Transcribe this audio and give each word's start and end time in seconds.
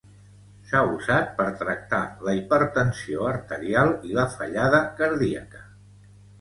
S'ha 0.69 0.79
usat 0.93 1.29
per 1.41 1.45
tractar 1.59 1.99
la 2.29 2.35
hipertensió 2.39 3.29
arterial 3.35 3.95
i 4.11 4.17
la 4.21 4.27
fallada 4.35 4.83
cardíaca. 5.01 5.67